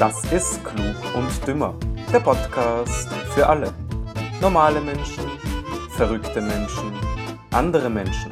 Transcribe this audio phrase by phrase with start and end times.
[0.00, 1.78] Das ist Klug und Dümmer,
[2.10, 3.70] der Podcast für alle.
[4.40, 5.26] Normale Menschen,
[5.90, 6.98] verrückte Menschen,
[7.50, 8.30] andere Menschen.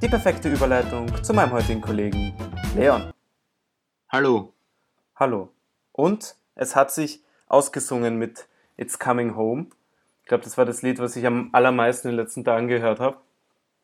[0.00, 2.32] Die perfekte Überleitung zu meinem heutigen Kollegen
[2.76, 3.12] Leon.
[4.08, 4.52] Hallo.
[5.16, 5.48] Hallo.
[5.90, 9.66] Und es hat sich ausgesungen mit It's Coming Home.
[10.22, 13.00] Ich glaube, das war das Lied, was ich am allermeisten in den letzten Tagen gehört
[13.00, 13.16] habe.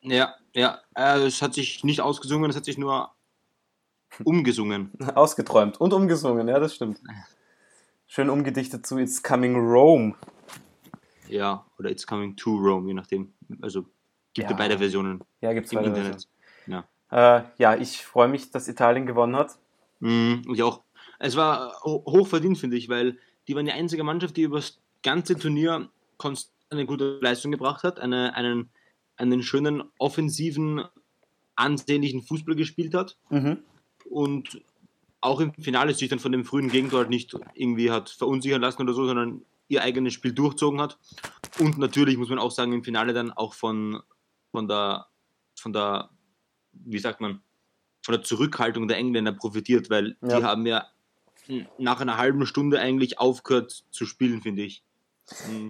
[0.02, 0.78] Ja, ja.
[0.94, 3.10] Äh, es hat sich nicht ausgesungen, es hat sich nur
[4.24, 4.90] umgesungen.
[5.14, 7.00] Ausgeträumt und umgesungen, ja, das stimmt.
[8.06, 10.14] Schön umgedichtet zu It's Coming Rome.
[11.28, 13.32] Ja, oder It's Coming to Rome, je nachdem.
[13.60, 13.84] Also
[14.34, 15.22] gibt ja, beide Versionen.
[15.40, 16.26] Ja, gibt es beide Internet.
[16.66, 16.84] Versionen.
[17.10, 17.38] Ja.
[17.38, 19.58] Äh, ja, ich freue mich, dass Italien gewonnen hat.
[20.00, 20.82] Mm, ich auch.
[21.18, 25.38] Es war hochverdient, finde ich, weil die waren die einzige Mannschaft, die über das ganze
[25.38, 25.88] Turnier
[26.70, 28.70] eine gute Leistung gebracht hat, eine, einen,
[29.16, 30.84] einen schönen offensiven,
[31.56, 33.18] ansehnlichen Fußball gespielt hat.
[33.28, 33.62] Mhm
[34.06, 34.62] und
[35.20, 38.82] auch im Finale sich dann von dem frühen Gegentor halt nicht irgendwie hat verunsichern lassen
[38.82, 40.98] oder so, sondern ihr eigenes Spiel durchzogen hat.
[41.58, 44.00] Und natürlich muss man auch sagen, im Finale dann auch von,
[44.50, 45.06] von der,
[45.54, 46.10] von der,
[46.72, 47.42] wie sagt man,
[48.02, 50.38] von der Zurückhaltung der Engländer profitiert, weil ja.
[50.38, 50.86] die haben ja
[51.78, 54.82] nach einer halben Stunde eigentlich aufgehört zu spielen, finde ich.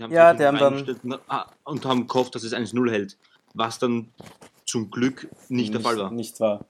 [0.01, 3.19] Haben ja, die haben dann ah, und haben gehofft, dass es 1-0 hält,
[3.53, 4.09] was dann
[4.65, 6.11] zum Glück nicht, nicht der Fall war.
[6.11, 6.65] Nicht war.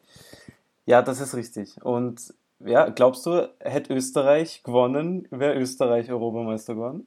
[0.91, 1.80] Ja, das ist richtig.
[1.84, 7.06] Und ja, glaubst du, hätte Österreich gewonnen, wäre Österreich Europameister geworden?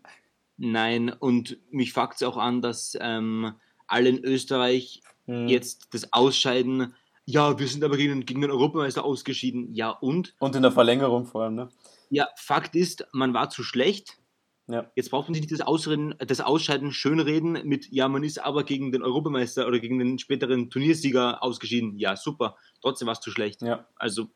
[0.55, 3.53] Nein, und mich fuckt es auch an, dass ähm,
[3.85, 5.49] alle in Österreich hm.
[5.49, 6.93] jetzt das Ausscheiden,
[7.25, 10.33] ja, wir sind aber gegen, gegen den Europameister ausgeschieden, ja und?
[10.39, 11.69] Und in der Verlängerung vor allem, ne?
[12.09, 14.17] Ja, Fakt ist, man war zu schlecht,
[14.67, 14.89] ja.
[14.95, 18.63] Jetzt braucht man sich nicht das, Ausreden, das Ausscheiden schönreden mit, ja, man ist aber
[18.63, 21.97] gegen den Europameister oder gegen den späteren Turniersieger ausgeschieden.
[21.97, 22.55] Ja, super.
[22.81, 23.61] Trotzdem war es zu schlecht.
[23.61, 23.87] Ja.
[23.95, 24.27] Also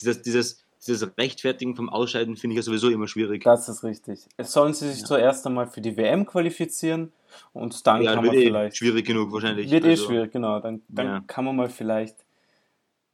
[0.00, 3.42] dieses, dieses, dieses Rechtfertigen vom Ausscheiden finde ich ja sowieso immer schwierig.
[3.42, 4.28] Das ist richtig.
[4.36, 5.06] Es sollen sie sich ja.
[5.06, 7.12] zuerst einmal für die WM qualifizieren
[7.52, 8.76] und dann ja, kann man eh vielleicht.
[8.76, 9.70] schwierig genug wahrscheinlich.
[9.70, 10.60] Wird eh also, eh schwierig, genau.
[10.60, 11.24] Dann, dann ja.
[11.26, 12.16] kann man mal vielleicht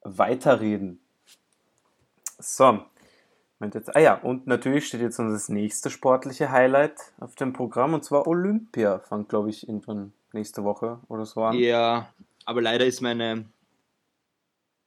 [0.03, 1.01] weiterreden.
[2.39, 2.81] So,
[3.61, 7.93] Jetzt, ah ja, und natürlich steht jetzt noch das nächste sportliche Highlight auf dem Programm
[7.93, 9.01] und zwar Olympia.
[9.01, 11.59] Fängt, glaube ich, irgendwann nächste Woche oder so an.
[11.59, 12.13] Ja,
[12.45, 13.47] aber leider ist meine,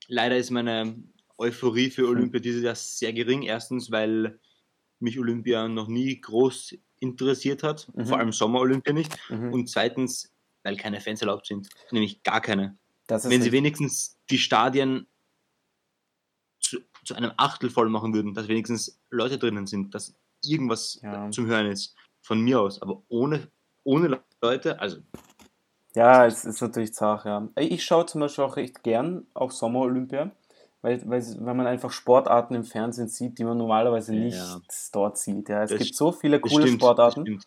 [0.08, 0.96] leider ist meine
[1.38, 2.44] Euphorie für Olympia hm.
[2.44, 3.44] dieses Jahr sehr gering.
[3.44, 4.40] Erstens, weil
[5.00, 8.06] mich Olympia noch nie groß interessiert hat, mhm.
[8.06, 9.18] vor allem Sommer-Olympia nicht.
[9.30, 9.52] Mhm.
[9.52, 10.32] Und zweitens,
[10.64, 12.78] weil keine Fans erlaubt sind, nämlich gar keine.
[13.08, 15.08] Wenn sie wenigstens die Stadien
[17.04, 21.30] zu einem Achtel voll machen würden, dass wenigstens Leute drinnen sind, dass irgendwas ja.
[21.32, 21.96] zum Hören ist.
[22.22, 22.82] Von mir aus.
[22.82, 23.48] Aber ohne,
[23.84, 24.98] ohne Leute, also.
[25.96, 27.50] Ja, es ist natürlich zart, ja.
[27.56, 30.32] Ich schaue zum Beispiel auch recht gern auch Sommer-Olympia,
[30.82, 34.62] weil, weil, weil man einfach Sportarten im Fernsehen sieht, die man normalerweise nicht ja.
[34.94, 35.50] dort sieht.
[35.50, 35.64] Ja.
[35.64, 37.42] Es das gibt so viele coole stimmt, Sportarten,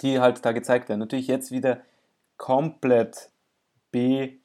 [0.00, 1.00] die halt da gezeigt werden.
[1.00, 1.82] Natürlich jetzt wieder
[2.36, 3.30] komplett
[3.90, 4.42] B-S-C-H-I-S-S-E-N.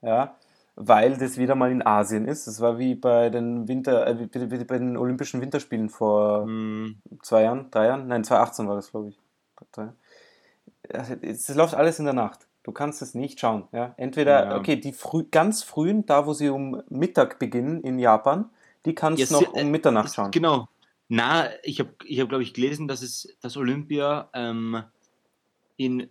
[0.00, 0.36] Ja,
[0.74, 2.46] weil das wieder mal in Asien ist.
[2.46, 7.00] Das war wie bei den Winter, äh, wie bei den Olympischen Winterspielen vor mm.
[7.22, 9.18] zwei Jahren, drei Jahren, nein, 2018 war das, glaube ich.
[11.22, 12.46] Es läuft alles in der Nacht.
[12.62, 13.68] Du kannst es nicht schauen.
[13.72, 13.94] Ja?
[13.96, 14.56] Entweder, ja.
[14.56, 18.50] okay, die früh, ganz frühen, da wo sie um Mittag beginnen in Japan,
[18.84, 20.30] die kannst du noch um Mitternacht schauen.
[20.30, 20.68] Genau.
[21.08, 24.82] Na, ich habe, ich hab, glaube ich, gelesen, dass es das Olympia ähm,
[25.76, 26.08] in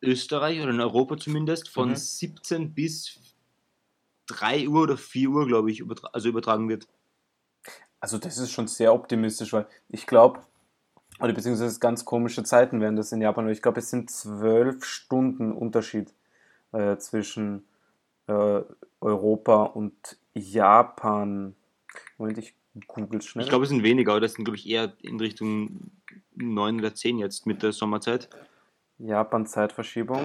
[0.00, 1.96] Österreich oder in Europa zumindest von mhm.
[1.96, 3.18] 17 bis
[4.28, 6.86] 3 Uhr oder 4 Uhr, glaube ich, übertra also übertragen wird.
[8.00, 10.40] Also das ist schon sehr optimistisch, weil ich glaube,
[11.20, 14.84] oder beziehungsweise ganz komische Zeiten werden das in Japan, weil ich glaube, es sind zwölf
[14.84, 16.14] Stunden Unterschied
[16.72, 17.64] äh, zwischen
[18.28, 18.60] äh,
[19.00, 19.94] Europa und
[20.34, 21.56] Japan.
[22.18, 22.54] Moment, ich
[22.86, 23.44] google schnell.
[23.44, 25.90] Ich glaube, es sind weniger, aber das sind, glaube ich, eher in Richtung
[26.36, 28.28] 9 oder 10 jetzt mit der Sommerzeit.
[28.98, 30.20] Japan-Zeitverschiebung.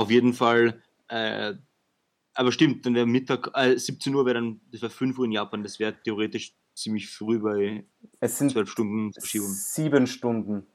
[0.00, 1.52] Auf jeden Fall, äh,
[2.32, 5.32] aber stimmt, dann wäre Mittag, äh, 17 Uhr wäre dann, das wäre 5 Uhr in
[5.32, 7.84] Japan, das wäre theoretisch ziemlich früh bei
[8.18, 9.48] es sind 12 Stunden Verschiebung.
[9.48, 10.66] Sieben Stunden.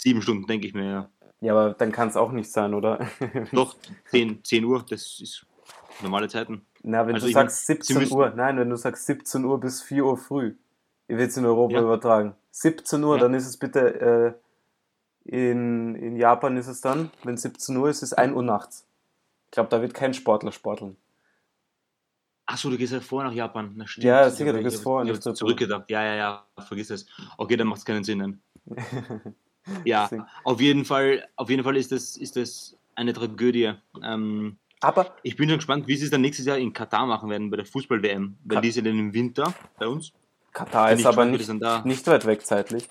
[0.00, 1.10] Sieben Stunden, denke ich mir, ja.
[1.40, 3.04] Ja, aber dann kann es auch nicht sein, oder?
[3.52, 3.74] Doch,
[4.12, 5.44] 10, 10 Uhr, das ist
[6.00, 6.64] normale Zeiten.
[6.84, 10.04] Na, wenn also du sagst 17 Uhr, nein, wenn du sagst 17 Uhr bis 4
[10.04, 10.54] Uhr früh,
[11.08, 11.82] wird es in Europa ja.
[11.82, 12.36] übertragen.
[12.52, 13.22] 17 Uhr, ja.
[13.22, 14.47] dann ist es bitte äh,
[15.28, 18.86] in, in Japan ist es dann, wenn 17 Uhr ist, ist 1 Uhr nachts.
[19.46, 20.96] Ich glaube, da wird kein Sportler sporteln.
[22.46, 23.72] Achso, du gehst ja vor nach Japan.
[23.76, 24.04] Na, stimmt.
[24.04, 25.04] Ja, sicher, du gehst vor.
[25.04, 25.90] Ich habe zurückgedacht.
[25.90, 27.06] Ja, ja, ja, vergiss es.
[27.36, 28.40] Okay, dann macht es keinen Sinn.
[29.84, 30.08] ja,
[30.44, 33.74] auf jeden Fall, auf jeden Fall ist das, ist das eine Tragödie.
[34.02, 37.28] Ähm, Aber ich bin schon gespannt, wie sie es dann nächstes Jahr in Katar machen
[37.28, 40.12] werden bei der Fußball-WM, weil die sind dann im Winter bei uns.
[40.54, 41.46] Katar ist aber nicht,
[41.84, 42.88] nicht weit weg zeitlich.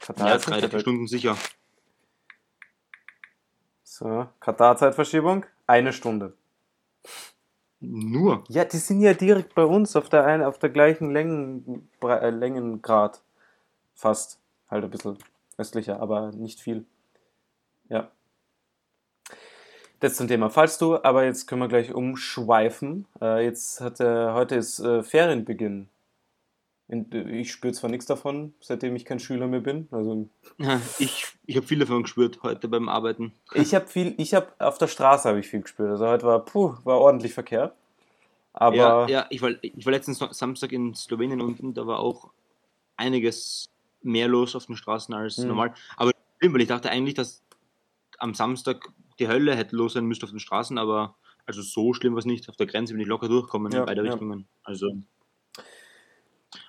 [0.00, 1.36] Katar ja, ist drei, vier Stunden sicher.
[3.98, 6.34] So, Katar-Zeitverschiebung, eine Stunde.
[7.80, 8.44] Nur?
[8.48, 12.30] Ja, die sind ja direkt bei uns auf der, ein, auf der gleichen Längen, äh,
[12.30, 13.20] Längengrad.
[13.96, 14.38] Fast.
[14.70, 15.18] Halt ein bisschen
[15.56, 16.84] östlicher, aber nicht viel.
[17.88, 18.08] Ja.
[19.98, 20.48] Das zum Thema.
[20.48, 23.06] Falls du, aber jetzt können wir gleich umschweifen.
[23.20, 25.88] Äh, jetzt hat äh, heute ist äh, Ferienbeginn.
[26.88, 29.88] Ich spüre zwar nichts davon, seitdem ich kein Schüler mehr bin.
[29.90, 30.28] Also
[30.98, 33.32] ich ich habe viel davon gespürt heute beim Arbeiten.
[33.54, 35.90] Ich habe viel, ich habe auf der Straße habe ich viel gespürt.
[35.90, 37.74] Also heute war, puh, war ordentlich Verkehr.
[38.52, 42.30] Aber ja, ja ich, war, ich war letzten Samstag in Slowenien unten, da war auch
[42.96, 43.68] einiges
[44.02, 45.48] mehr los auf den Straßen als mhm.
[45.48, 45.74] normal.
[45.96, 47.42] Aber weil ich dachte eigentlich, dass
[48.18, 48.88] am Samstag
[49.18, 52.26] die Hölle hätte los sein müsste auf den Straßen, aber also so schlimm war es
[52.26, 52.48] nicht.
[52.48, 54.10] Auf der Grenze bin ich locker durchkommen ja, in beide ja.
[54.10, 54.46] Richtungen.
[54.64, 54.90] Also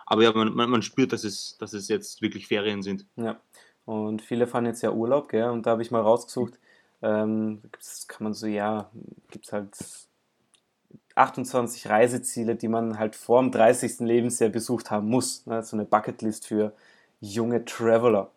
[0.09, 3.05] aber ja, man, man, man, spürt, dass es, dass es jetzt wirklich Ferien sind.
[3.15, 3.39] Ja.
[3.85, 5.49] Und viele fahren jetzt ja Urlaub, gell?
[5.49, 6.59] Und da habe ich mal rausgesucht,
[7.03, 7.61] ähm,
[8.07, 8.89] kann man so, ja,
[9.29, 9.77] gibt es halt
[11.13, 13.99] 28 Reiseziele, die man halt vor dem 30.
[13.99, 15.45] Lebensjahr besucht haben muss.
[15.45, 15.61] Ne?
[15.61, 16.73] So eine Bucketlist für
[17.21, 18.31] junge Traveler.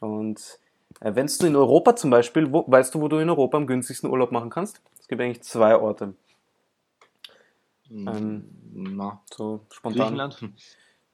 [0.00, 0.58] Und
[1.00, 3.66] äh, wenn du in Europa zum Beispiel, wo, weißt du, wo du in Europa am
[3.66, 4.82] günstigsten Urlaub machen kannst?
[5.00, 6.14] Es gibt eigentlich zwei Orte.
[7.88, 10.00] Hm, ähm, Na, so spontan.
[10.00, 10.52] Griechenland?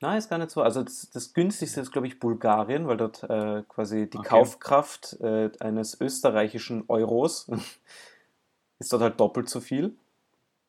[0.00, 0.62] Nein, ist gar nicht so.
[0.62, 4.28] Also das, das günstigste ist, glaube ich, Bulgarien, weil dort äh, quasi die okay.
[4.28, 7.48] Kaufkraft äh, eines österreichischen Euros
[8.80, 9.94] ist dort halt doppelt so viel.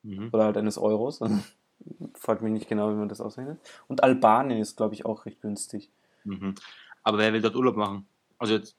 [0.03, 0.29] Mhm.
[0.31, 1.19] Oder halt eines Euros.
[2.13, 3.59] Frag mich nicht genau, wie man das ausrechnet.
[3.87, 5.89] Und Albanien ist, glaube ich, auch recht günstig.
[6.23, 6.53] Mhm.
[7.01, 8.05] Aber wer will dort Urlaub machen?
[8.37, 8.77] Also jetzt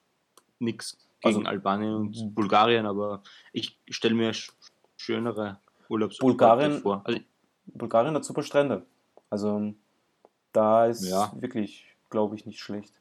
[0.60, 2.34] nichts gegen also, Albanien und mhm.
[2.34, 3.22] Bulgarien, aber
[3.52, 4.32] ich stelle mir
[4.96, 5.58] schönere
[5.88, 6.82] Bulgarien.
[7.04, 7.20] Also,
[7.66, 8.82] Bulgarien hat super Strände.
[9.30, 9.74] Also
[10.52, 11.32] da ist ja.
[11.34, 12.92] wirklich, glaube ich, nicht schlecht.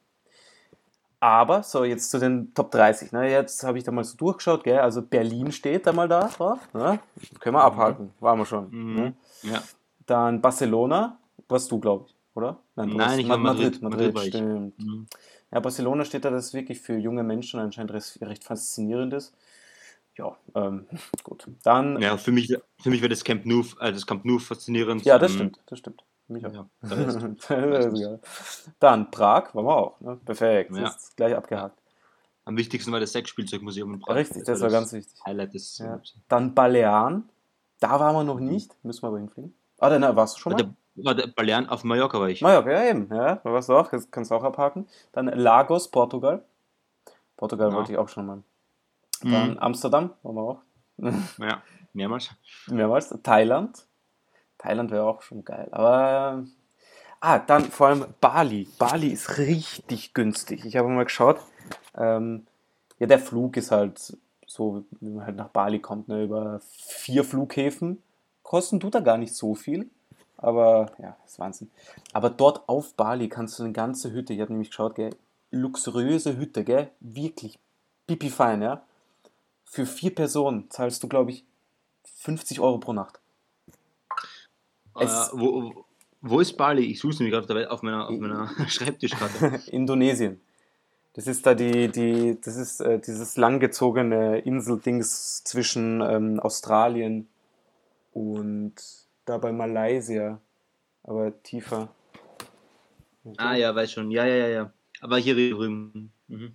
[1.19, 3.13] Aber, so jetzt zu den Top 30.
[3.13, 3.31] Ne?
[3.31, 4.79] Jetzt habe ich da mal so durchgeschaut, gell?
[4.79, 6.59] also Berlin steht da mal da drauf.
[6.73, 6.99] Ne?
[7.39, 7.65] Können wir mhm.
[7.65, 8.69] abhaken, waren wir schon.
[8.71, 8.95] Mhm.
[8.95, 9.13] Ne?
[9.43, 9.63] Ja.
[10.05, 12.57] Dann Barcelona, was du, glaube ich, oder?
[12.75, 13.43] Nein, Nein ich Madrid.
[13.43, 14.79] Madrid, Madrid, Madrid stimmt.
[14.79, 15.07] Mhm.
[15.49, 19.33] Ja, Barcelona steht da, das ist wirklich für junge Menschen anscheinend recht, recht faszinierend ist.
[20.15, 20.87] Ja, ähm,
[21.23, 21.47] gut.
[21.63, 21.99] Dann.
[22.01, 25.03] Ja, für mich, für mich wäre das Camp Nou, äh, das Camp Nou faszinierend.
[25.05, 26.03] Ja, das stimmt, das stimmt.
[26.27, 26.53] Mich auch.
[26.53, 26.69] Ja,
[28.79, 29.99] Dann Prag waren wir auch.
[29.99, 30.19] Ne?
[30.23, 30.75] Perfekt.
[30.75, 30.87] Ja.
[30.87, 31.77] Ist gleich abgehakt.
[32.45, 34.15] Am wichtigsten war das Sexspielzeugmuseum in Prag.
[34.15, 35.13] Richtig, das, das war, ganz wichtig.
[35.25, 35.99] Highlight des ja.
[36.27, 37.29] Dann Balearen.
[37.79, 38.75] Da waren wir noch nicht.
[38.83, 39.53] Müssen wir aber hinfliegen.
[39.79, 40.73] Ah, dann warst du schon mal?
[40.95, 42.41] War der Balearen auf Mallorca war ich.
[42.41, 43.09] Mallorca, ja eben.
[43.11, 43.89] Ja, da warst du auch.
[43.89, 44.87] Das kannst du auch abhaken.
[45.11, 46.45] Dann Lagos, Portugal.
[47.35, 47.75] Portugal ja.
[47.75, 48.43] wollte ich auch schon mal.
[49.23, 49.57] Dann mhm.
[49.59, 50.61] Amsterdam, waren wir auch.
[51.39, 51.61] Ja,
[51.93, 52.29] mehrmals.
[52.67, 53.15] Mehrmals.
[53.23, 53.85] Thailand.
[54.57, 55.67] Thailand wäre auch schon geil.
[55.71, 56.43] Aber.
[57.19, 58.67] Ah, dann vor allem Bali.
[58.77, 60.65] Bali ist richtig günstig.
[60.65, 61.39] Ich habe mal geschaut.
[61.97, 62.45] Ähm,
[62.99, 67.23] ja, der Flug ist halt so, wie man halt nach Bali kommt, ne, über vier
[67.23, 68.03] Flughäfen.
[68.43, 69.89] Kosten tut da gar nicht so viel.
[70.37, 71.71] Aber ja, ist Wahnsinn.
[72.11, 75.15] Aber dort auf Bali kannst du eine ganze Hütte, ich habe nämlich geschaut, gell,
[75.51, 77.59] luxuriöse Hütte, gell, wirklich
[78.07, 78.83] pipi fein, ja.
[79.73, 81.45] Für vier Personen zahlst du, glaube ich,
[82.17, 83.19] 50 Euro pro Nacht.
[84.95, 85.87] Äh, wo,
[86.21, 86.83] wo ist Bali?
[86.83, 89.63] Ich suche es nämlich gerade auf meiner, auf meiner Schreibtischkarte.
[89.71, 90.39] Indonesien.
[91.13, 97.27] Das ist da die, die, das ist äh, dieses langgezogene Inseldings zwischen ähm, Australien
[98.11, 98.75] und
[99.25, 100.39] da bei Malaysia,
[101.01, 101.87] aber tiefer.
[103.23, 103.35] Okay.
[103.39, 104.11] Ah ja, weiß schon.
[104.11, 104.73] Ja, ja, ja, ja.
[105.01, 106.11] Aber hier drüben.
[106.27, 106.53] Mhm.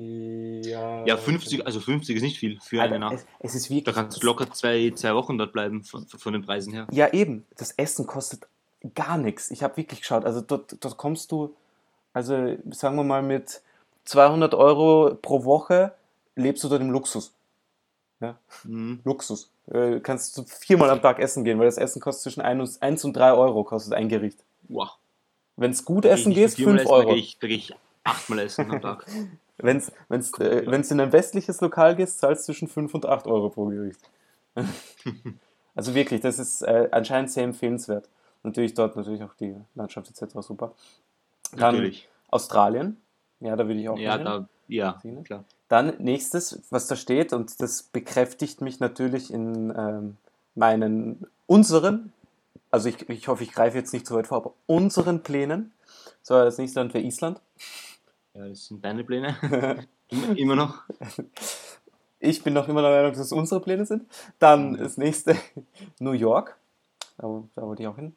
[0.00, 3.14] Ja, ja 50, also 50 ist nicht viel für eine Nacht.
[3.14, 3.84] Es, es, ist wirklich.
[3.84, 6.86] Da kannst du locker zwei, zwei Wochen dort bleiben von, von den Preisen her.
[6.90, 7.44] Ja, eben.
[7.56, 8.46] Das Essen kostet
[8.94, 9.50] gar nichts.
[9.50, 10.24] Ich habe wirklich geschaut.
[10.24, 11.54] Also dort, dort kommst du,
[12.12, 13.60] also sagen wir mal mit
[14.04, 15.92] 200 Euro pro Woche
[16.34, 17.32] lebst du dort im Luxus.
[18.20, 18.38] Ja?
[18.64, 19.00] Mhm.
[19.04, 19.50] Luxus.
[19.70, 23.16] Äh, kannst du viermal am Tag essen gehen, weil das Essen kostet zwischen 1 und
[23.16, 24.38] 3 Euro kostet ein Gericht.
[24.68, 24.96] Wow.
[25.56, 27.02] Wenn es gut essen gehst, 5 Euro.
[27.02, 29.06] Da gehe ich, geh ich achtmal essen am Tag.
[29.62, 33.06] Wenn es wenn's, äh, wenn's in ein westliches Lokal geht, zahlst du zwischen 5 und
[33.06, 34.00] 8 Euro pro Gericht.
[35.74, 38.08] also wirklich, das ist äh, anscheinend sehr empfehlenswert.
[38.42, 40.34] Natürlich dort natürlich auch die Landschaft etc.
[40.40, 40.72] super.
[41.52, 42.08] Dann natürlich.
[42.28, 42.96] Australien.
[43.40, 45.44] Ja, da würde ich auch Ja, da, ja, klar.
[45.68, 50.16] Dann nächstes, was da steht, und das bekräftigt mich natürlich in ähm,
[50.54, 52.12] meinen, unseren,
[52.70, 55.72] also ich, ich hoffe, ich greife jetzt nicht zu weit vor, aber unseren Plänen.
[56.22, 57.40] So, das nächste Land wäre Island.
[58.40, 59.36] Ja, das sind deine Pläne.
[60.36, 60.82] Immer noch.
[62.20, 64.06] Ich bin noch immer der Meinung, dass es unsere Pläne sind.
[64.38, 65.36] Dann das nächste
[66.00, 66.56] New York.
[67.18, 68.16] Da, da wollte ich auch hin.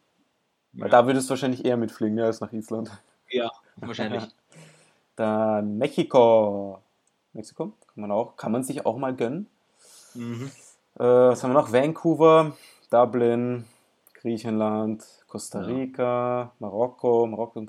[0.72, 0.92] Weil ja.
[0.92, 2.90] da würdest du wahrscheinlich eher mitfliegen, ja, als nach Island.
[3.30, 4.24] Ja, wahrscheinlich.
[5.18, 6.82] Dann Mexiko.
[7.34, 9.48] Mexiko kann man auch, kann man sich auch mal gönnen.
[10.14, 10.52] Mhm.
[10.96, 11.74] Äh, was haben wir noch?
[11.74, 12.56] Vancouver,
[12.90, 13.66] Dublin,
[14.14, 16.52] Griechenland, Costa Rica, ja.
[16.60, 17.66] Marokko, Marokko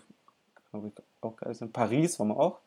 [1.21, 1.73] auch geil sein.
[1.73, 2.61] Paris waren wir auch.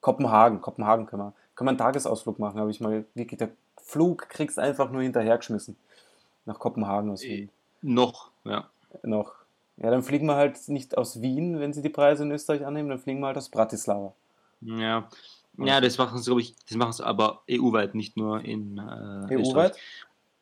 [0.00, 3.50] Kopenhagen, Kopenhagen können wir, können wir einen Tagesausflug machen, habe ich mal wirklich, der
[3.82, 5.76] Flug kriegst einfach nur hinterhergeschmissen.
[6.44, 7.50] Nach Kopenhagen aus Wien.
[7.82, 8.68] Noch, ja.
[9.02, 9.34] Noch.
[9.78, 12.88] Ja, dann fliegen wir halt nicht aus Wien, wenn sie die Preise in Österreich annehmen,
[12.88, 14.14] dann fliegen wir halt aus Bratislava.
[14.60, 15.08] Ja.
[15.58, 19.36] Ja, das machen sie, glaube ich, das machen sie aber EU-weit, nicht nur in äh,
[19.36, 19.76] EU-weit?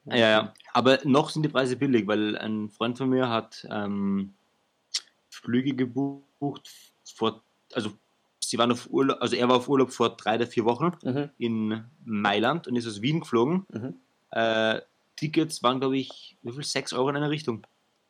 [0.06, 0.52] Ja, ja.
[0.73, 4.35] Aber noch sind die Preise billig, weil ein Freund von mir hat ähm,
[5.45, 6.71] Flüge gebucht
[7.05, 7.91] vor, also
[8.41, 11.31] sie waren auf Urlaub, also er war auf Urlaub vor drei oder vier Wochen mhm.
[11.39, 13.67] in Mailand und ist aus Wien geflogen.
[13.71, 13.95] Mhm.
[14.31, 14.81] Äh,
[15.17, 16.65] Tickets waren, glaube ich, wie viel?
[16.65, 17.67] Sechs Euro in eine Richtung.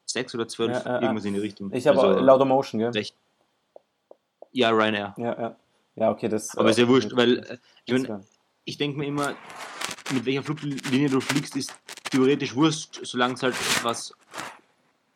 [0.07, 1.73] Sechs oder zwölf, ja, irgendwas in die Richtung.
[1.73, 2.91] Ich habe also, Lauter Motion, gell?
[2.91, 3.17] Recht.
[4.53, 5.15] Ja, Ryanair.
[5.19, 5.57] Ja, ja.
[5.97, 6.57] Ja, okay, das.
[6.57, 8.25] Aber äh, sehr wurscht, weil äh, ich, mein,
[8.65, 9.35] ich denke mir immer,
[10.13, 11.75] mit welcher Fluglinie du fliegst, ist
[12.11, 14.13] theoretisch wurscht, solange es halt was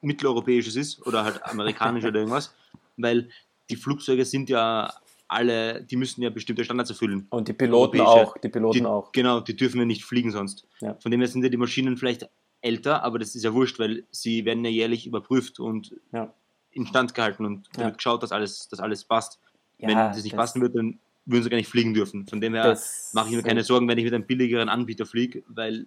[0.01, 2.55] mitteleuropäisches ist oder halt amerikanisch oder irgendwas,
[2.97, 3.29] weil
[3.71, 4.93] die Flugzeuge sind ja
[5.29, 7.27] alle, die müssen ja bestimmte Standards erfüllen.
[7.31, 9.13] Und die Piloten auch, die Piloten die, auch.
[9.13, 10.67] Genau, die dürfen ja nicht fliegen sonst.
[10.81, 10.95] Ja.
[11.01, 12.29] Von dem her sind ja die Maschinen vielleicht
[12.63, 16.33] älter, aber das ist ja wurscht, weil sie werden ja jährlich überprüft und ja.
[16.73, 17.85] instand gehalten und ja.
[17.85, 19.39] wird geschaut, dass alles, dass alles passt.
[19.79, 22.27] Wenn das nicht passen wird, dann würden sie gar nicht fliegen dürfen.
[22.27, 22.77] Von dem her
[23.13, 25.87] mache ich mir keine Sorgen, wenn ich mit einem billigeren Anbieter fliege, weil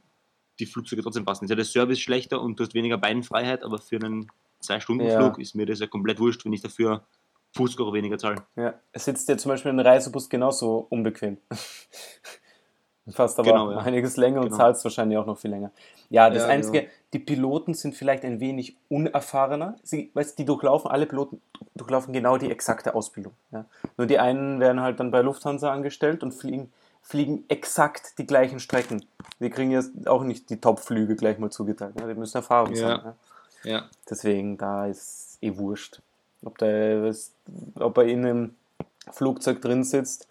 [0.61, 1.45] die Flugzeuge trotzdem passen.
[1.45, 4.27] Ist ja der Service schlechter und du hast weniger Beinfreiheit, aber für einen
[4.61, 7.03] Zwei-Stunden-Flug ist mir das ja komplett wurscht, wenn ich dafür
[7.55, 8.43] 50 Euro weniger zahle.
[8.55, 11.37] Ja, es sitzt dir zum Beispiel ein Reisebus genauso unbequem.
[13.09, 13.77] Fast aber genau, ja.
[13.79, 14.53] einiges länger genau.
[14.53, 15.71] und zahlst wahrscheinlich auch noch viel länger.
[16.09, 16.91] Ja, das ja, Einzige, genau.
[17.13, 19.75] die Piloten sind vielleicht ein wenig unerfahrener.
[19.83, 21.41] Sie, weißt, die durchlaufen, alle Piloten
[21.75, 23.33] durchlaufen genau die exakte Ausbildung.
[23.51, 23.65] Ja.
[23.97, 28.59] Nur die einen werden halt dann bei Lufthansa angestellt und fliegen, fliegen exakt die gleichen
[28.59, 29.05] Strecken.
[29.39, 31.99] Die kriegen jetzt auch nicht die Top-Flüge gleich mal zugeteilt.
[31.99, 32.07] Ja.
[32.07, 32.79] Die müssen Erfahrung ja.
[32.79, 33.13] sein.
[33.63, 33.71] Ja.
[33.71, 33.83] ja.
[34.09, 36.01] Deswegen, da ist eh wurscht.
[36.43, 37.13] Ob, der,
[37.75, 38.55] ob er in einem
[39.11, 40.27] Flugzeug drin sitzt,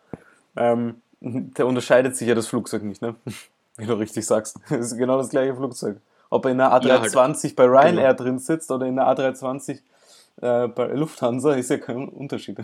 [0.57, 3.15] ähm, der unterscheidet sich ja das Flugzeug nicht, ne?
[3.77, 4.59] Wie du richtig sagst.
[4.69, 5.99] Das ist genau das gleiche Flugzeug.
[6.29, 7.57] Ob er in der A320 ja, halt.
[7.57, 8.23] bei Ryanair genau.
[8.23, 9.81] drin sitzt oder in der A320
[10.41, 12.59] äh, bei Lufthansa, ist ja kein Unterschied.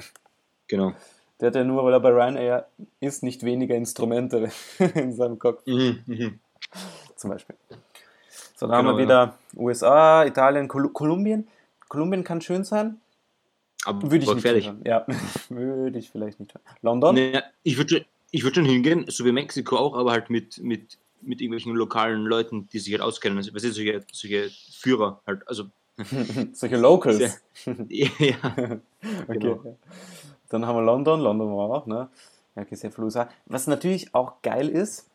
[0.68, 0.92] Genau.
[1.40, 2.66] Der hat ja nur, weil er bei Ryanair
[3.00, 4.50] ist, nicht weniger Instrumente
[4.94, 5.74] in seinem Cockpit.
[5.74, 6.40] Mhm, mhm.
[7.14, 7.56] Zum Beispiel.
[8.54, 9.60] So, dann genau, haben wir wieder ja.
[9.60, 11.46] USA, Italien, Kol Kolumbien.
[11.88, 13.00] Kolumbien kann schön sein.
[13.84, 14.80] Aber würde ich nicht hören.
[14.84, 15.06] Ja,
[15.48, 16.64] würde ich vielleicht nicht hören.
[16.82, 17.14] London?
[17.14, 20.98] Nee, ich würde ich würde schon hingehen, so wie Mexiko auch, aber halt mit, mit,
[21.22, 23.38] mit irgendwelchen lokalen Leuten, die sich halt auskennen.
[23.38, 25.64] Also, was ist, solche, solche Führer halt, also.
[26.52, 27.40] solche Locals.
[27.88, 28.36] ja, ja.
[29.26, 29.38] okay.
[29.38, 29.78] Genau.
[30.48, 32.08] Dann haben wir London, London war auch, ne?
[32.54, 33.28] Ja, sehr viel USA.
[33.46, 35.10] Was natürlich auch geil ist,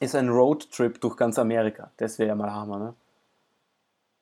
[0.00, 1.90] ist ein Roadtrip durch ganz Amerika.
[1.98, 2.94] Das wäre ja mal Hammer, ne?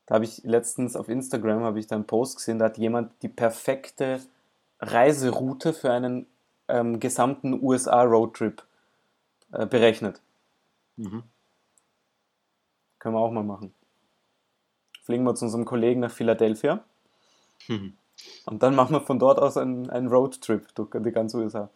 [0.06, 3.12] Da habe ich letztens auf Instagram habe ich da einen Post gesehen, da hat jemand
[3.22, 4.20] die perfekte
[4.80, 6.26] Reiseroute für einen
[6.68, 8.62] ähm, gesamten USA-Roadtrip
[9.52, 10.20] äh, berechnet.
[10.96, 11.24] Mhm.
[12.98, 13.74] Können wir auch mal machen.
[15.02, 16.82] Fliegen wir zu unserem Kollegen nach Philadelphia.
[17.68, 17.94] Mhm.
[18.46, 21.70] Und dann machen wir von dort aus einen, einen Roadtrip durch die ganze USA.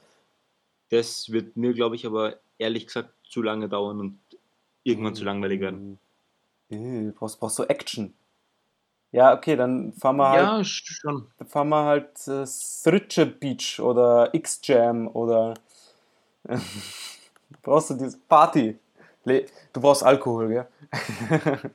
[0.90, 4.20] Das wird mir, glaube ich, aber ehrlich gesagt zu lange dauern und
[4.82, 5.99] irgendwann zu langweilig werden.
[6.70, 8.14] Äh, brauchst, brauchst du Action.
[9.12, 10.42] Ja, okay, dann fahren wir halt.
[10.42, 11.30] Ja, schon.
[11.38, 15.54] Dann fahren wir halt äh, Beach oder X-Jam oder.
[17.62, 18.78] brauchst du diese Party.
[19.25, 20.68] Du brauchst Alkohol, gell?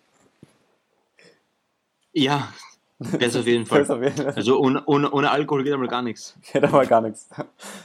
[2.12, 2.52] ja,
[3.00, 3.90] das auf jeden Fall.
[3.90, 4.34] Auf jeden Fall.
[4.34, 6.38] Also ohne, ohne, ohne Alkohol geht einmal gar nichts.
[6.52, 7.30] Geht einmal gar nichts.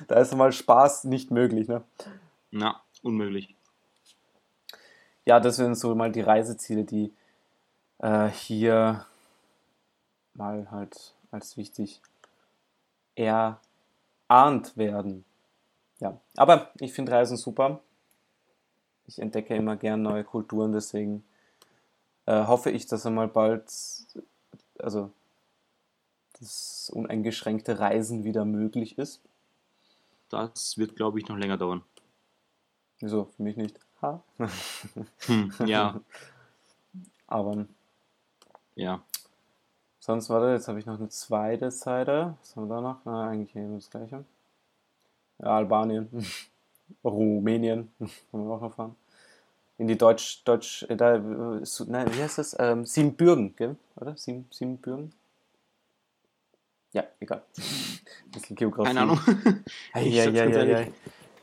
[0.08, 1.82] Da ist einmal Spaß nicht möglich, ne?
[2.50, 3.54] Na, unmöglich.
[5.24, 7.12] Ja, das sind so mal die Reiseziele, die
[7.98, 9.06] äh, hier
[10.34, 12.00] mal halt als wichtig
[13.14, 15.24] erahnt werden.
[16.00, 17.80] Ja, aber ich finde Reisen super.
[19.06, 21.24] Ich entdecke immer gern neue Kulturen, deswegen
[22.26, 23.70] äh, hoffe ich, dass einmal bald,
[24.82, 25.10] also
[26.38, 29.20] das uneingeschränkte Reisen wieder möglich ist.
[30.28, 31.82] Das wird, glaube ich, noch länger dauern.
[33.00, 33.26] Wieso?
[33.36, 33.78] Für mich nicht.
[34.00, 34.22] Ha?
[35.26, 36.00] hm, ja.
[37.26, 37.66] Aber.
[38.74, 39.02] Ja.
[40.00, 42.34] Sonst, warte, jetzt habe ich noch eine zweite Seite.
[42.40, 43.00] Was haben wir da noch?
[43.04, 44.24] Na, eigentlich eben das gleiche.
[45.38, 46.08] Ja, Albanien.
[47.04, 47.92] Rumänien,
[48.30, 48.96] wollen wir auch noch fahren.
[49.78, 51.20] In die Deutsch, Deutsch, äh, da, äh,
[51.86, 52.56] nein, wie heißt das?
[52.58, 53.76] Ähm, Siebenbürgen, gell?
[53.96, 54.16] Oder?
[54.16, 55.12] Sieben, Siebenbürgen?
[56.92, 57.42] Ja, egal.
[58.32, 58.88] bisschen Geografie.
[58.88, 59.20] Keine Ahnung.
[59.94, 60.86] ja, ja, ja, ja.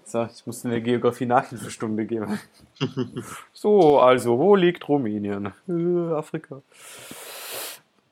[0.06, 2.40] So, ich muss eine Geografie-Nachhilfestunde geben.
[3.54, 5.54] so, also, wo liegt Rumänien?
[5.68, 6.62] Äh, Afrika.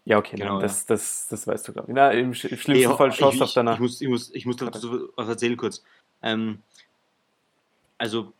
[0.06, 0.86] Ja, okay, genau, das, ja.
[0.96, 1.96] das, das weißt du, glaube ich.
[1.96, 3.74] Na, im, schlimmsten hey, Fall schaust du auf deiner.
[3.74, 5.84] Ich muss, ich muss, ich muss dazu was erzählen kurz.
[6.22, 6.60] Ähm,
[7.98, 8.32] also,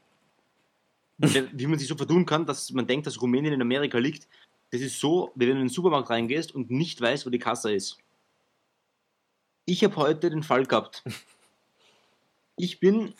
[1.18, 4.28] wie man sich so verdun kann, dass man denkt, dass Rumänien in Amerika liegt,
[4.72, 7.40] das ist so, wie wenn du in den Supermarkt reingehst und nicht weißt, wo die
[7.40, 7.98] Kasse ist.
[9.66, 11.04] Ich habe heute den Fall gehabt.
[12.56, 13.14] Ich bin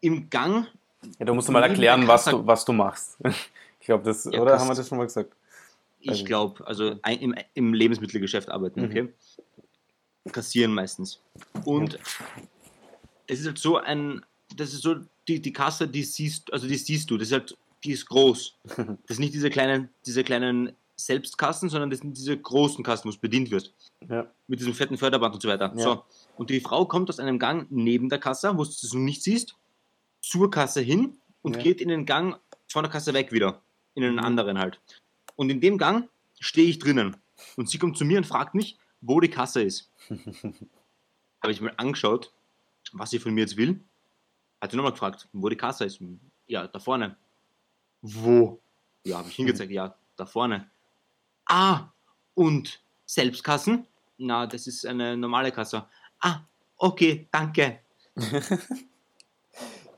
[0.00, 0.66] im Gang.
[1.18, 3.18] Ja, du musst mal erklären, was du, was du machst.
[3.80, 5.32] Ich glaube, das, ja, oder haben wir das schon mal gesagt?
[6.00, 9.02] Ich also glaube, also ein, im, im, Lebensmittelgeschäft arbeiten, okay?
[9.02, 10.32] Mhm.
[10.32, 11.20] Kassieren meistens.
[11.64, 11.98] Und
[13.26, 14.96] es ist halt so ein, das ist so
[15.28, 18.54] die, die Kasse, die siehst, also die siehst du, das ist halt, die ist groß.
[18.76, 23.10] Das ist nicht diese kleinen, diese kleinen Selbstkassen, sondern das sind diese großen Kassen, wo
[23.10, 23.72] es bedient wird.
[24.08, 24.26] Ja.
[24.48, 25.72] Mit diesem fetten Förderband und so weiter.
[25.76, 25.82] Ja.
[25.82, 26.04] So.
[26.36, 29.54] Und die Frau kommt aus einem Gang neben der Kasse, wo du es nicht siehst,
[30.20, 31.62] zur Kasse hin und ja.
[31.62, 33.62] geht in den Gang von der Kasse weg wieder.
[33.94, 34.24] In einen mhm.
[34.24, 34.80] anderen halt.
[35.36, 36.08] Und in dem Gang
[36.40, 37.16] stehe ich drinnen.
[37.56, 39.90] Und sie kommt zu mir und fragt mich, wo die Kasse ist.
[41.42, 42.32] Habe ich mal angeschaut,
[42.92, 43.80] was sie von mir jetzt will.
[44.60, 46.00] Hat sie nochmal gefragt, wo die Kasse ist.
[46.46, 47.16] Ja, da vorne.
[48.02, 48.60] Wo?
[49.04, 49.70] Ja, habe ich hingezeigt.
[49.70, 50.70] Ja, da vorne.
[51.46, 51.88] Ah,
[52.34, 53.86] und Selbstkassen?
[54.18, 55.86] Na, das ist eine normale Kasse.
[56.20, 56.40] Ah,
[56.76, 57.80] okay, danke.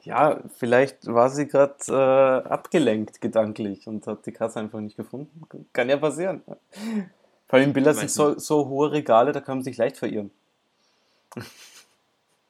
[0.03, 5.43] ja, vielleicht war sie gerade äh, abgelenkt gedanklich und hat die Kasse einfach nicht gefunden.
[5.73, 6.43] Kann ja passieren.
[6.45, 10.31] Vor allem in Billa sind so, so hohe Regale, da kann man sich leicht verirren.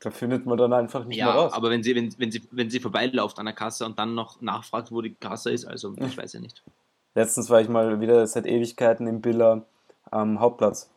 [0.01, 1.53] Da findet man dann einfach nicht ja, mehr raus.
[1.53, 4.41] aber wenn sie, wenn, wenn, sie, wenn sie vorbeiläuft an der Kasse und dann noch
[4.41, 6.63] nachfragt, wo die Kasse ist, also ich weiß ja nicht.
[7.15, 9.63] Letztens war ich mal wieder seit Ewigkeiten im Billa
[10.11, 10.91] am Hauptplatz.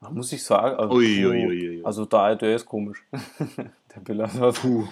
[0.00, 3.04] Da muss ich sagen, also, ui, ui, ui, also da, der ist komisch.
[3.94, 4.30] der Billa.
[4.40, 4.88] Also,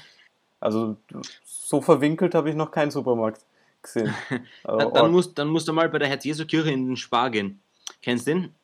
[0.61, 0.97] also
[1.45, 3.45] so verwinkelt habe ich noch keinen Supermarkt
[3.83, 4.15] gesehen.
[4.65, 7.61] dann, dann, musst, dann musst du mal bei der Herz-Jesu-Kirche in den Spar gehen.
[8.03, 8.55] Kennst du den?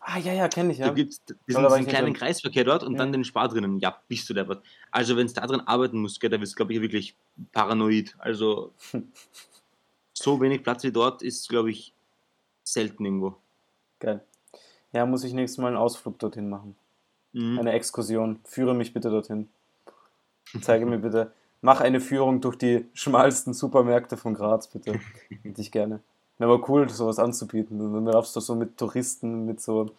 [0.00, 0.86] Ah, ja, ja, kenne ich, ja.
[0.86, 2.98] Da gibt es diesen, diesen kleinen Kreisverkehr dort und ja.
[2.98, 3.78] dann den Spar drinnen.
[3.80, 4.58] Ja, bist du der was.
[4.90, 7.16] Also, wenn es da drin arbeiten muss, gell, da wirst du, glaube ich, wirklich
[7.52, 8.16] paranoid.
[8.18, 8.72] Also,
[10.14, 11.92] so wenig Platz wie dort ist, glaube ich,
[12.64, 13.36] selten irgendwo.
[13.98, 14.24] Geil.
[14.92, 16.76] Ja, muss ich nächstes Mal einen Ausflug dorthin machen.
[17.32, 17.58] Mhm.
[17.58, 18.40] Eine Exkursion.
[18.44, 19.48] Führe mich bitte dorthin.
[20.62, 21.32] Zeige mir bitte.
[21.60, 24.98] Mach eine Führung durch die schmalsten Supermärkte von Graz, bitte.
[25.42, 26.00] Hätte ich gerne.
[26.40, 27.78] Wäre aber cool, sowas anzubieten.
[27.82, 29.90] Und dann laufst du so mit Touristen, mit so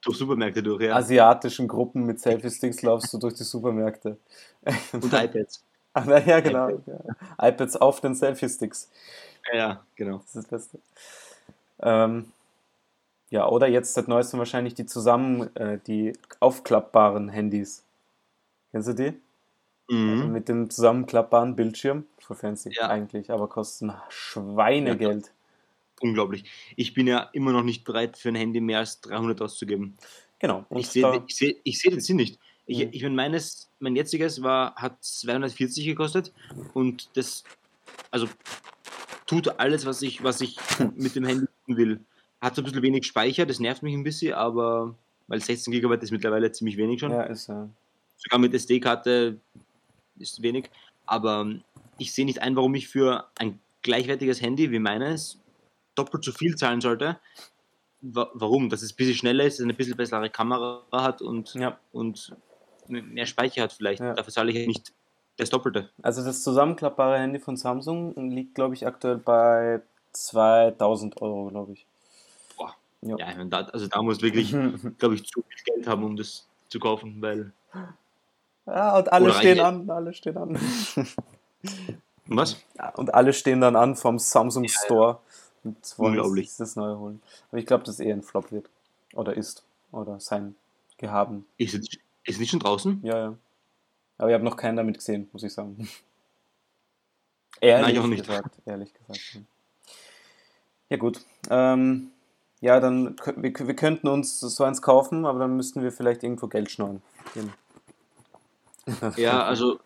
[0.00, 0.96] durch Supermärkte durch, ja.
[0.96, 4.16] asiatischen Gruppen mit Selfie-Sticks laufst du durch die Supermärkte.
[4.92, 5.62] Und iPads.
[5.92, 6.70] Ach, ja, genau.
[6.70, 7.48] Ja.
[7.48, 8.90] iPads auf den Selfie-Sticks.
[9.52, 10.18] Ja, genau.
[10.18, 10.78] Das ist das Beste.
[11.80, 12.32] Ähm,
[13.28, 17.84] ja, oder jetzt seit neuestem wahrscheinlich die zusammen, äh, die aufklappbaren Handys.
[18.70, 19.20] Kennst du die?
[19.90, 20.10] Mhm.
[20.12, 22.06] Also mit dem zusammenklappbaren Bildschirm.
[22.26, 22.88] So fancy ja.
[22.88, 25.33] eigentlich, aber kosten Schweinegeld.
[26.04, 26.44] Unglaublich.
[26.76, 29.96] Ich bin ja immer noch nicht bereit, für ein Handy mehr als 300 auszugeben.
[30.38, 30.66] Genau.
[30.68, 32.38] Und ich sehe ich seh, ich seh den Sinn nicht.
[32.66, 32.88] Ich, mhm.
[32.92, 36.34] ich meine, meines, mein jetziges war, hat 240 gekostet
[36.74, 37.44] und das,
[38.10, 38.28] also
[39.26, 40.58] tut alles, was ich, was ich
[40.94, 42.00] mit dem Handy tun will.
[42.42, 44.94] Hat so ein bisschen wenig Speicher, das nervt mich ein bisschen, aber
[45.26, 47.12] weil 16 GB ist mittlerweile ziemlich wenig schon.
[47.12, 47.66] Ja, ist ja.
[48.18, 49.40] Sogar mit SD-Karte
[50.18, 50.68] ist wenig.
[51.06, 51.50] Aber
[51.96, 55.38] ich sehe nicht ein, warum ich für ein gleichwertiges Handy wie meines
[55.94, 57.18] doppelt so viel zahlen sollte.
[58.00, 58.68] Warum?
[58.68, 61.78] Dass es ein bisschen schneller ist, eine bisschen bessere Kamera hat und, ja.
[61.92, 62.34] und
[62.88, 64.00] mehr Speicher hat vielleicht.
[64.00, 64.14] Ja.
[64.14, 64.92] Dafür zahle ich nicht
[65.36, 65.90] das Doppelte.
[66.02, 69.80] Also das zusammenklappbare Handy von Samsung liegt, glaube ich, aktuell bei
[70.12, 71.86] 2000 Euro, glaube ich.
[72.56, 72.74] Boah.
[73.02, 74.50] Ja, ja da, also da muss wirklich,
[74.98, 77.52] glaube ich, zu viel Geld haben, um das zu kaufen, weil...
[78.66, 80.58] Ja, und alle stehen an, alle stehen an.
[82.26, 82.56] Was?
[82.78, 85.10] Ja, und alle stehen dann an vom Samsung Store.
[85.10, 85.18] Und
[85.96, 86.56] Unglaublich.
[86.56, 87.22] das neue holen.
[87.50, 88.68] Aber ich glaube, dass eher ein Flop wird.
[89.14, 89.64] Oder ist.
[89.92, 90.54] Oder sein
[90.98, 91.46] Gehaben.
[91.56, 91.88] Ist es,
[92.24, 93.00] ist nicht schon draußen?
[93.02, 93.38] Ja, ja.
[94.18, 95.76] Aber ich habe noch keinen damit gesehen, muss ich sagen.
[97.60, 98.26] ehrlich Nein, auch nicht.
[98.26, 99.40] Gesagt, ehrlich gesagt.
[100.88, 101.20] Ja, gut.
[101.50, 102.10] Ähm,
[102.60, 106.46] ja, dann wir, wir könnten uns so eins kaufen, aber dann müssten wir vielleicht irgendwo
[106.46, 107.02] Geld schnorren.
[109.16, 109.80] Ja, also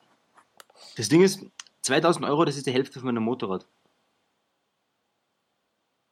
[0.96, 1.44] das Ding ist,
[1.82, 3.64] 2000 Euro, das ist die Hälfte von meinem Motorrad.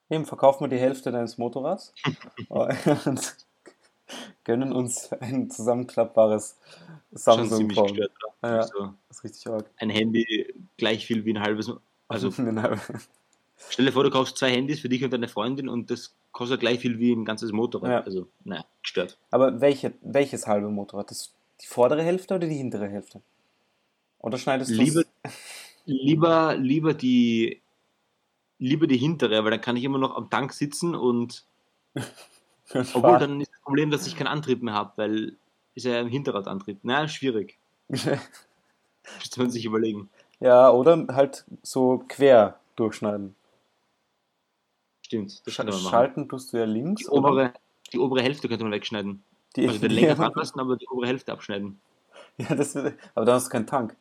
[0.08, 1.92] Eben, verkauf mal die Hälfte deines Motorrads.
[4.46, 6.56] gönnen uns ein zusammenklappbares
[7.10, 7.88] Samsung Phone.
[7.88, 9.68] Gestört, ja, also, das ist richtig arg.
[9.78, 11.70] Ein Handy gleich viel wie ein halbes.
[12.06, 12.30] Also,
[13.68, 16.60] stell dir vor, du kaufst zwei Handys für dich und deine Freundin und das kostet
[16.60, 17.90] gleich viel wie ein ganzes Motorrad.
[17.90, 18.00] Ja.
[18.02, 19.18] Also, naja, gestört.
[19.32, 21.10] Aber welche, welches halbe Motorrad?
[21.10, 23.22] Das die vordere Hälfte oder die hintere Hälfte?
[24.20, 25.02] Oder schneidest du lieber,
[25.86, 27.62] lieber, lieber die
[28.58, 31.44] lieber die hintere, weil dann kann ich immer noch am Tank sitzen und
[32.94, 35.36] obwohl dann ist das Problem, dass ich keinen Antrieb mehr habe, weil
[35.74, 36.78] ist ja ein Hinterradantrieb.
[36.82, 37.58] Na, schwierig.
[37.88, 40.08] Müsste man sich überlegen.
[40.40, 43.36] Ja, oder halt so quer durchschneiden.
[45.02, 47.02] Stimmt, das Sch Schalten tust du ja links.
[47.02, 47.52] Die obere,
[47.92, 49.22] die obere Hälfte könnte man wegschneiden.
[49.54, 51.80] Die, also den Lenker dran lassen, aber die obere Hälfte abschneiden.
[52.38, 53.96] Ja, das, aber dann hast du keinen Tank.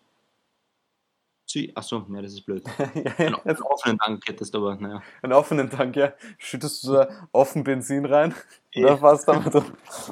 [1.76, 2.64] Achso, ja, das ist blöd.
[3.18, 5.02] einen, einen offenen Tank hättest du aber, naja.
[5.22, 6.14] Einen offenen Tank, ja.
[6.38, 8.34] Schüttest du da offen Benzin rein
[8.76, 9.54] oder was damit?
[9.54, 9.64] Du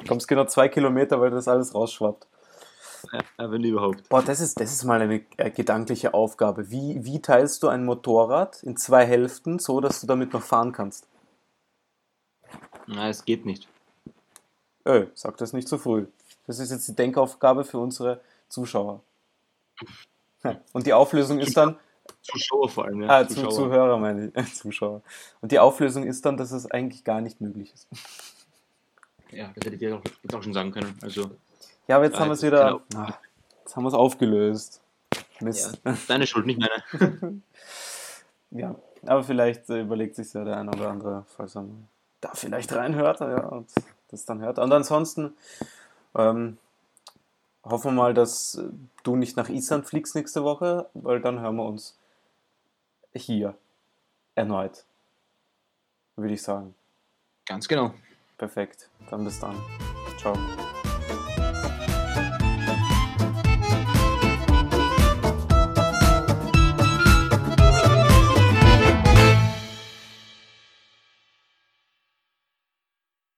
[0.06, 2.26] kommst genau zwei Kilometer, weil das alles rausschwappt.
[3.38, 4.08] Ja, wenn überhaupt.
[4.08, 6.70] Boah, das ist, das ist mal eine äh, gedankliche Aufgabe.
[6.70, 10.72] Wie, wie teilst du ein Motorrad in zwei Hälften, so dass du damit noch fahren
[10.72, 11.06] kannst?
[12.86, 13.68] Na, es geht nicht.
[14.86, 16.06] Öh, sag das nicht zu früh.
[16.46, 19.00] Das ist jetzt die Denkaufgabe für unsere Zuschauer.
[20.72, 21.78] Und die Auflösung ist dann.
[22.22, 23.08] Zuschauer vor allem, ja.
[23.08, 23.50] Ah, Zuschauer.
[23.50, 24.54] Zuhörer meine ich.
[24.54, 25.02] Zuschauer.
[25.40, 27.88] Und die Auflösung ist dann, dass es eigentlich gar nicht möglich ist.
[29.30, 30.96] Ja, das hätte ich dir auch, auch schon sagen können.
[31.02, 31.30] Also,
[31.88, 32.80] ja, aber jetzt haben wir es wieder.
[32.94, 33.18] Ach,
[33.60, 34.82] jetzt haben wir es aufgelöst.
[35.40, 35.80] Mist.
[35.84, 37.42] Ja, deine Schuld, nicht meine.
[38.50, 38.74] ja,
[39.06, 41.66] aber vielleicht äh, überlegt sich ja der eine oder andere, falls er
[42.20, 43.70] da vielleicht reinhört ja, und
[44.08, 44.58] das dann hört.
[44.58, 45.34] Und ansonsten
[46.16, 46.58] ähm,
[47.64, 48.60] hoffen wir mal, dass
[49.02, 51.98] du nicht nach Island fliegst nächste Woche, weil dann hören wir uns
[53.14, 53.56] hier
[54.34, 54.84] erneut,
[56.16, 56.74] würde ich sagen.
[57.46, 57.94] Ganz genau.
[58.38, 58.90] Perfekt.
[59.10, 59.56] Dann bis dann.
[60.18, 60.36] Ciao.